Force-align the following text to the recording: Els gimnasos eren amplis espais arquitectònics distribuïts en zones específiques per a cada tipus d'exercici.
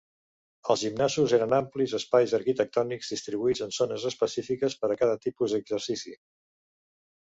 Els 0.73 0.85
gimnasos 0.85 1.35
eren 1.37 1.53
amplis 1.57 1.93
espais 1.99 2.35
arquitectònics 2.39 3.13
distribuïts 3.15 3.65
en 3.69 3.79
zones 3.81 4.09
específiques 4.15 4.81
per 4.83 4.93
a 4.93 5.01
cada 5.05 5.23
tipus 5.31 5.59
d'exercici. 5.59 6.21